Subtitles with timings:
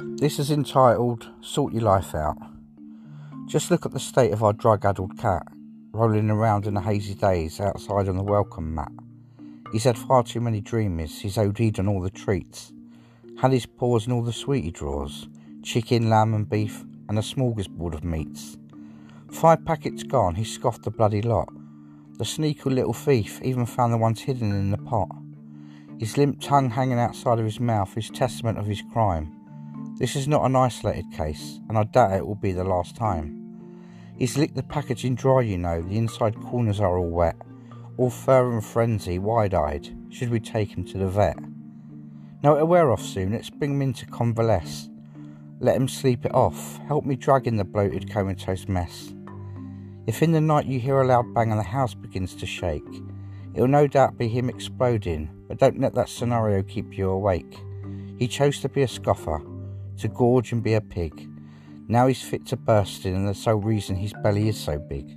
[0.00, 2.36] This is entitled Sort Your Life Out.
[3.46, 5.42] Just look at the state of our drug addled cat,
[5.90, 8.92] rolling around in the hazy days outside on the welcome mat.
[9.72, 12.72] He's had far too many dreamies, he's OD'd on all the treats,
[13.40, 15.28] had his paws in all the sweetie drawers,
[15.64, 18.56] chicken, lamb, and beef, and a smorgasbord of meats.
[19.32, 21.48] Five packets gone, he scoffed the bloody lot.
[22.18, 25.08] The sneaky little thief even found the ones hidden in the pot.
[25.98, 29.34] His limp tongue hanging outside of his mouth is testament of his crime.
[29.98, 33.34] This is not an isolated case, and I doubt it will be the last time.
[34.16, 37.34] He's licked the packaging dry, you know, the inside corners are all wet,
[37.96, 39.88] all fur and frenzy, wide eyed.
[40.08, 41.36] Should we take him to the vet?
[42.44, 44.88] No, it'll wear off soon, let's bring him in to convalesce.
[45.58, 49.12] Let him sleep it off, help me drag in the bloated comatose mess.
[50.06, 53.02] If in the night you hear a loud bang and the house begins to shake,
[53.52, 57.58] it'll no doubt be him exploding, but don't let that scenario keep you awake.
[58.16, 59.42] He chose to be a scoffer,
[59.98, 61.28] to gorge and be a pig.
[61.88, 65.16] Now he's fit to bursting, and the sole reason his belly is so big.